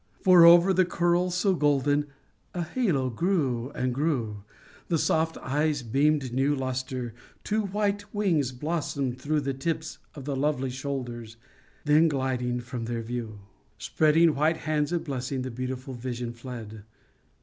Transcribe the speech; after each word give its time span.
For 0.23 0.45
over 0.47 0.73
the 0.73 0.83
curls 0.83 1.35
so 1.35 1.53
golden, 1.53 2.07
a 2.55 2.63
halo 2.63 3.11
grew 3.11 3.69
and 3.75 3.93
grew, 3.93 4.43
The 4.87 4.97
soft 4.97 5.37
eyes 5.37 5.83
"beamed 5.83 6.33
new 6.33 6.55
lustre, 6.55 7.13
two 7.43 7.67
white 7.67 8.11
wings 8.11 8.51
blossomed 8.51 9.21
through 9.21 9.41
The 9.41 9.53
tips 9.53 9.99
of 10.15 10.25
the 10.25 10.35
lovely 10.35 10.71
shoulders, 10.71 11.35
â 11.35 11.37
then, 11.85 12.07
gliding 12.07 12.61
from 12.61 12.85
their 12.85 13.03
view, 13.03 13.41
Spreading 13.77 14.33
white 14.33 14.57
hands 14.57 14.91
of 14.91 15.03
blessing, 15.03 15.43
the 15.43 15.51
beautiful 15.51 15.93
vision 15.93 16.33
fled 16.33 16.83